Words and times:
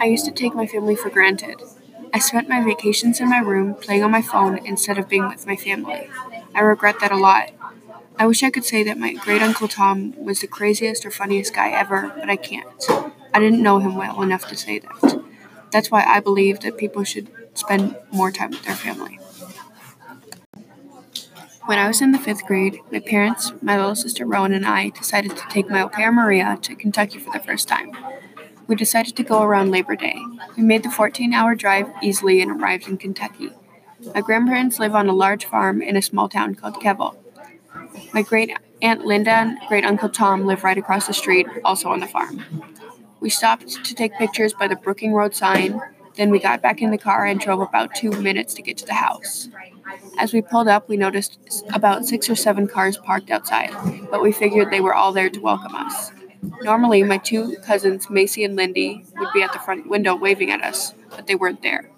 I 0.00 0.04
used 0.06 0.24
to 0.26 0.30
take 0.32 0.54
my 0.54 0.66
family 0.66 0.94
for 0.94 1.10
granted. 1.10 1.60
I 2.14 2.18
spent 2.20 2.48
my 2.48 2.62
vacations 2.62 3.20
in 3.20 3.28
my 3.28 3.38
room 3.38 3.74
playing 3.74 4.02
on 4.02 4.10
my 4.10 4.22
phone 4.22 4.58
instead 4.64 4.96
of 4.96 5.08
being 5.08 5.28
with 5.28 5.46
my 5.46 5.56
family. 5.56 6.08
I 6.54 6.60
regret 6.60 7.00
that 7.00 7.12
a 7.12 7.16
lot. 7.16 7.50
I 8.18 8.26
wish 8.26 8.42
I 8.42 8.50
could 8.50 8.64
say 8.64 8.82
that 8.84 8.98
my 8.98 9.14
great 9.14 9.42
uncle 9.42 9.68
Tom 9.68 10.14
was 10.16 10.40
the 10.40 10.46
craziest 10.46 11.04
or 11.04 11.10
funniest 11.10 11.54
guy 11.54 11.70
ever, 11.70 12.12
but 12.18 12.30
I 12.30 12.36
can't. 12.36 12.66
I 13.34 13.40
didn't 13.40 13.62
know 13.62 13.78
him 13.78 13.96
well 13.96 14.22
enough 14.22 14.48
to 14.48 14.56
say 14.56 14.78
that. 14.78 15.22
That's 15.70 15.90
why 15.90 16.04
I 16.04 16.20
believe 16.20 16.60
that 16.60 16.78
people 16.78 17.04
should 17.04 17.28
spend 17.54 17.96
more 18.10 18.30
time 18.30 18.50
with 18.50 18.64
their 18.64 18.74
family. 18.74 19.18
When 21.66 21.78
I 21.78 21.86
was 21.86 22.00
in 22.00 22.12
the 22.12 22.18
fifth 22.18 22.46
grade, 22.46 22.80
my 22.90 23.00
parents, 23.00 23.52
my 23.60 23.76
little 23.76 23.94
sister 23.94 24.24
Rowan, 24.24 24.54
and 24.54 24.64
I 24.64 24.88
decided 24.88 25.36
to 25.36 25.42
take 25.50 25.68
my 25.68 25.82
au 25.82 25.88
pair 25.88 26.10
Maria 26.10 26.58
to 26.62 26.74
Kentucky 26.74 27.18
for 27.18 27.30
the 27.30 27.44
first 27.44 27.68
time. 27.68 27.92
We 28.68 28.76
decided 28.76 29.16
to 29.16 29.22
go 29.22 29.42
around 29.42 29.70
Labor 29.70 29.96
Day. 29.96 30.22
We 30.56 30.62
made 30.62 30.82
the 30.82 30.90
14 30.90 31.32
hour 31.32 31.54
drive 31.54 31.90
easily 32.02 32.42
and 32.42 32.50
arrived 32.50 32.86
in 32.86 32.98
Kentucky. 32.98 33.50
My 34.14 34.20
grandparents 34.20 34.78
live 34.78 34.94
on 34.94 35.08
a 35.08 35.14
large 35.14 35.46
farm 35.46 35.80
in 35.80 35.96
a 35.96 36.02
small 36.02 36.28
town 36.28 36.54
called 36.54 36.80
Kevil. 36.80 37.16
My 38.12 38.20
great 38.20 38.54
aunt 38.82 39.06
Linda 39.06 39.30
and 39.30 39.58
great 39.68 39.86
uncle 39.86 40.10
Tom 40.10 40.44
live 40.44 40.64
right 40.64 40.76
across 40.76 41.06
the 41.06 41.14
street, 41.14 41.46
also 41.64 41.88
on 41.88 42.00
the 42.00 42.06
farm. 42.06 42.44
We 43.20 43.30
stopped 43.30 43.84
to 43.84 43.94
take 43.94 44.12
pictures 44.18 44.52
by 44.52 44.68
the 44.68 44.76
Brooking 44.76 45.14
Road 45.14 45.34
sign, 45.34 45.80
then 46.16 46.30
we 46.30 46.38
got 46.38 46.60
back 46.60 46.82
in 46.82 46.90
the 46.90 46.98
car 46.98 47.24
and 47.24 47.40
drove 47.40 47.60
about 47.60 47.94
two 47.94 48.10
minutes 48.10 48.52
to 48.54 48.62
get 48.62 48.76
to 48.78 48.86
the 48.86 48.94
house. 48.94 49.48
As 50.18 50.34
we 50.34 50.42
pulled 50.42 50.68
up, 50.68 50.88
we 50.88 50.96
noticed 50.98 51.64
about 51.72 52.04
six 52.04 52.28
or 52.28 52.36
seven 52.36 52.66
cars 52.66 52.98
parked 52.98 53.30
outside, 53.30 53.70
but 54.10 54.20
we 54.20 54.30
figured 54.30 54.70
they 54.70 54.80
were 54.80 54.94
all 54.94 55.12
there 55.12 55.30
to 55.30 55.40
welcome 55.40 55.74
us. 55.74 56.10
Normally, 56.62 57.02
my 57.02 57.18
two 57.18 57.56
cousins, 57.64 58.08
Macy 58.10 58.44
and 58.44 58.56
Lindy, 58.56 59.04
would 59.16 59.32
be 59.32 59.42
at 59.42 59.52
the 59.52 59.58
front 59.58 59.88
window 59.88 60.14
waving 60.14 60.50
at 60.50 60.62
us, 60.62 60.94
but 61.10 61.26
they 61.26 61.34
weren't 61.34 61.62
there. 61.62 61.90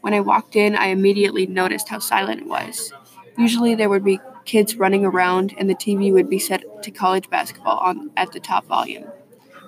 When 0.00 0.14
I 0.14 0.20
walked 0.20 0.56
in, 0.56 0.76
I 0.76 0.86
immediately 0.86 1.46
noticed 1.46 1.88
how 1.88 1.98
silent 2.00 2.42
it 2.42 2.46
was. 2.46 2.92
Usually, 3.38 3.74
there 3.74 3.88
would 3.88 4.04
be 4.04 4.20
kids 4.44 4.76
running 4.76 5.04
around, 5.04 5.54
and 5.56 5.70
the 5.70 5.74
TV 5.74 6.12
would 6.12 6.28
be 6.28 6.38
set 6.38 6.82
to 6.82 6.90
college 6.90 7.30
basketball 7.30 7.78
on 7.78 8.10
at 8.16 8.32
the 8.32 8.40
top 8.40 8.66
volume. 8.66 9.06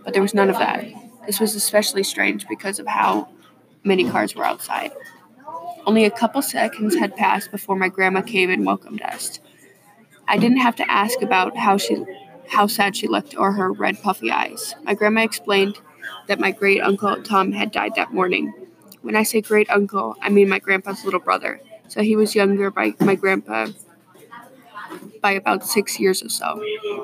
But 0.05 0.13
there 0.13 0.23
was 0.23 0.35
none 0.35 0.51
of 0.51 0.59
that. 0.59 0.85
This 1.27 1.41
was 1.41 1.55
especially 1.55 2.03
strange 2.03 2.47
because 2.49 2.79
of 2.79 2.87
how 2.87 3.29
many 3.85 4.09
cars 4.11 4.35
were 4.35 4.45
outside. 4.45 4.93
Only 5.87 6.05
a 6.05 6.11
couple 6.11 6.43
seconds 6.43 6.97
had 6.97 7.17
passed 7.17 7.51
before 7.51 7.77
my 7.77 7.89
grandma 7.89 8.23
came 8.23 8.51
and 8.51 8.67
welcomed 8.67 9.03
us. 9.03 9.39
I 10.27 10.39
didn't 10.39 10.59
have 10.59 10.77
to 10.77 10.91
ask 10.91 11.23
about 11.23 11.57
how 11.57 11.77
she 11.77 12.05
how 12.49 12.67
sad 12.67 12.97
she 12.97 13.07
looked 13.07 13.37
or 13.37 13.53
her 13.53 13.73
red 13.73 14.01
puffy 14.03 14.31
eyes. 14.31 14.75
My 14.85 14.95
grandma 14.95 15.23
explained 15.23 15.79
that 16.27 16.41
my 16.41 16.51
great 16.51 16.81
uncle 16.81 17.23
Tom 17.23 17.53
had 17.53 17.73
died 17.73 17.95
that 17.97 18.13
morning. 18.13 18.53
When 19.03 19.17
I 19.17 19.23
say 19.23 19.41
great 19.41 19.69
uncle, 19.71 20.17
I 20.21 20.29
mean 20.29 20.49
my 20.49 20.59
grandpa's 20.59 21.05
little 21.05 21.21
brother. 21.21 21.61
So 21.89 22.03
he 22.03 22.17
was 22.17 22.35
younger 22.35 22.71
by 22.71 22.95
my 23.01 23.15
grandpa 23.15 23.69
by 25.21 25.33
about 25.33 25.67
six 25.67 25.99
years 25.99 26.23
or 26.23 26.29
so. 26.29 26.63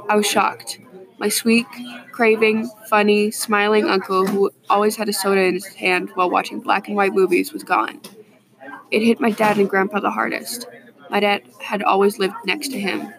I 0.08 0.16
was 0.16 0.26
shocked. 0.26 0.78
My 1.18 1.28
sweet, 1.28 1.66
craving, 2.12 2.70
funny, 2.86 3.30
smiling 3.30 3.84
uncle, 3.84 4.26
who 4.26 4.50
always 4.70 4.96
had 4.96 5.08
a 5.08 5.12
soda 5.12 5.42
in 5.42 5.54
his 5.54 5.66
hand 5.66 6.10
while 6.14 6.30
watching 6.30 6.60
black 6.60 6.88
and 6.88 6.96
white 6.96 7.12
movies, 7.12 7.52
was 7.52 7.62
gone. 7.62 8.00
It 8.90 9.02
hit 9.02 9.20
my 9.20 9.30
dad 9.30 9.58
and 9.58 9.68
grandpa 9.68 10.00
the 10.00 10.10
hardest. 10.10 10.66
My 11.10 11.20
dad 11.20 11.42
had 11.60 11.82
always 11.82 12.18
lived 12.18 12.34
next 12.46 12.68
to 12.68 12.80
him. 12.80 13.12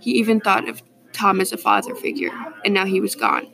He 0.00 0.12
even 0.12 0.40
thought 0.40 0.68
of 0.68 0.82
Tom 1.12 1.40
as 1.40 1.52
a 1.52 1.56
father 1.56 1.94
figure, 1.94 2.32
and 2.64 2.74
now 2.74 2.86
he 2.86 3.00
was 3.00 3.14
gone. 3.14 3.46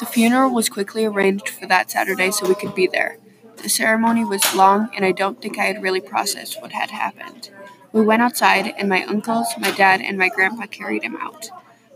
The 0.00 0.06
funeral 0.06 0.52
was 0.52 0.68
quickly 0.68 1.04
arranged 1.04 1.48
for 1.48 1.66
that 1.66 1.90
Saturday 1.90 2.30
so 2.30 2.48
we 2.48 2.54
could 2.54 2.74
be 2.74 2.86
there. 2.86 3.18
The 3.62 3.68
ceremony 3.68 4.24
was 4.24 4.54
long, 4.54 4.90
and 4.96 5.04
I 5.04 5.12
don't 5.12 5.40
think 5.40 5.58
I 5.58 5.64
had 5.66 5.82
really 5.82 6.00
processed 6.00 6.60
what 6.60 6.72
had 6.72 6.90
happened. 6.90 7.50
We 7.92 8.02
went 8.04 8.22
outside, 8.22 8.74
and 8.76 8.88
my 8.88 9.04
uncles, 9.04 9.48
my 9.58 9.70
dad, 9.70 10.00
and 10.00 10.18
my 10.18 10.28
grandpa 10.28 10.66
carried 10.66 11.04
him 11.04 11.16
out. 11.16 11.48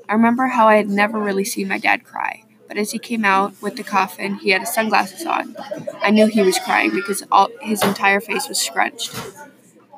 I 0.09 0.13
remember 0.15 0.47
how 0.47 0.69
I 0.69 0.77
had 0.77 0.89
never 0.89 1.19
really 1.19 1.45
seen 1.45 1.69
my 1.69 1.79
dad 1.79 2.05
cry, 2.05 2.45
but 2.69 2.79
as 2.79 2.93
he 2.93 2.99
came 2.99 3.25
out 3.25 3.61
with 3.61 3.77
the 3.77 3.83
coffin, 3.83 4.37
he 4.37 4.51
had 4.51 4.63
his 4.63 4.73
sunglasses 4.73 5.27
on. 5.27 5.57
I 6.01 6.11
knew 6.11 6.27
he 6.27 6.43
was 6.43 6.59
crying 6.61 6.93
because 6.93 7.25
all, 7.33 7.49
his 7.63 7.83
entire 7.83 8.21
face 8.21 8.49
was 8.49 8.59
scrunched. 8.59 9.15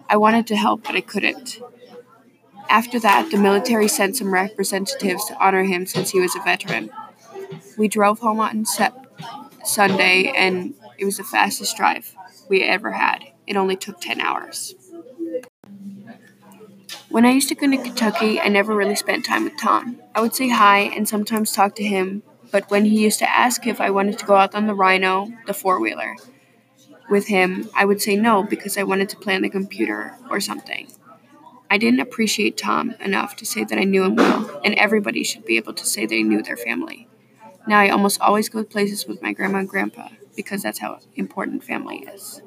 I 0.09 0.17
wanted 0.17 0.47
to 0.49 0.57
help, 0.57 0.85
but 0.85 0.97
I 0.97 1.03
couldn't. 1.03 1.61
After 2.71 3.01
that, 3.01 3.33
the 3.33 3.37
military 3.37 3.89
sent 3.89 4.17
some 4.17 4.33
representatives 4.33 5.25
to 5.25 5.45
honor 5.45 5.65
him 5.65 5.87
since 5.87 6.11
he 6.11 6.21
was 6.21 6.37
a 6.37 6.41
veteran. 6.41 6.89
We 7.77 7.89
drove 7.89 8.21
home 8.21 8.39
on 8.39 8.65
se- 8.65 8.93
Sunday, 9.65 10.33
and 10.37 10.75
it 10.97 11.05
was 11.05 11.17
the 11.17 11.25
fastest 11.25 11.77
drive 11.77 12.15
we 12.49 12.63
ever 12.63 12.93
had. 12.93 13.25
It 13.49 13.57
only 13.57 13.75
took 13.75 14.01
10 14.01 14.21
hours. 14.21 14.77
When 17.09 17.27
I 17.27 17.33
used 17.33 17.49
to 17.49 17.57
go 17.57 17.69
to 17.69 17.77
Kentucky, 17.77 18.39
I 18.39 18.47
never 18.47 18.73
really 18.73 18.95
spent 18.95 19.25
time 19.25 19.43
with 19.43 19.59
Tom. 19.59 19.97
I 20.15 20.21
would 20.21 20.37
say 20.37 20.49
hi 20.49 20.79
and 20.79 21.09
sometimes 21.09 21.53
talk 21.53 21.75
to 21.75 21.85
him, 21.85 22.23
but 22.53 22.71
when 22.71 22.85
he 22.85 23.03
used 23.03 23.19
to 23.19 23.29
ask 23.29 23.67
if 23.67 23.81
I 23.81 23.91
wanted 23.91 24.17
to 24.21 24.27
go 24.27 24.37
out 24.37 24.55
on 24.55 24.69
the 24.69 24.75
Rhino, 24.75 25.29
the 25.49 25.55
four 25.55 25.81
wheeler, 25.81 26.15
with 27.11 27.27
him, 27.27 27.69
I 27.75 27.85
would 27.85 28.01
say 28.01 28.15
no 28.15 28.45
because 28.45 28.79
I 28.79 28.85
wanted 28.85 29.09
to 29.09 29.17
play 29.17 29.35
on 29.35 29.43
the 29.43 29.51
computer 29.51 30.15
or 30.31 30.41
something. 30.41 30.87
I 31.73 31.79
didn't 31.79 32.01
appreciate 32.01 32.59
Tom 32.59 32.97
enough 33.01 33.37
to 33.37 33.47
say 33.47 33.63
that 33.63 33.79
I 33.79 33.85
knew 33.85 34.03
him 34.03 34.17
well, 34.17 34.61
and 34.65 34.75
everybody 34.75 35.23
should 35.23 35.45
be 35.45 35.57
able 35.57 35.73
to 35.75 35.87
say 35.87 36.05
they 36.05 36.25
knew 36.25 36.43
their 36.43 36.57
family. 36.57 37.09
Now 37.67 37.79
I 37.79 37.91
almost 37.91 38.21
always 38.21 38.49
go 38.49 38.65
places 38.65 39.07
with 39.07 39.23
my 39.23 39.33
grandma 39.33 39.59
and 39.59 39.69
grandpa 39.69 40.09
because 40.35 40.63
that's 40.63 40.81
how 40.81 40.99
important 41.15 41.63
family 41.63 41.99
is. 42.13 42.43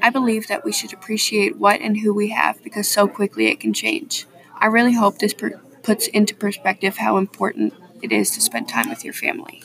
I 0.00 0.08
believe 0.10 0.48
that 0.48 0.64
we 0.64 0.72
should 0.72 0.94
appreciate 0.94 1.58
what 1.58 1.80
and 1.80 1.98
who 1.98 2.14
we 2.14 2.30
have 2.30 2.62
because 2.62 2.88
so 2.88 3.06
quickly 3.06 3.48
it 3.48 3.60
can 3.60 3.74
change. 3.74 4.26
I 4.58 4.66
really 4.66 4.94
hope 4.94 5.18
this 5.18 5.34
per- 5.34 5.60
puts 5.82 6.06
into 6.08 6.34
perspective 6.34 6.96
how 6.96 7.18
important 7.18 7.74
it 8.02 8.12
is 8.12 8.30
to 8.32 8.40
spend 8.40 8.68
time 8.68 8.88
with 8.88 9.04
your 9.04 9.14
family. 9.14 9.62